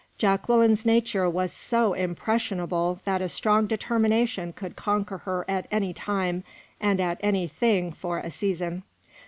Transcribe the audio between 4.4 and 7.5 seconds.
could conquer her at any time and at any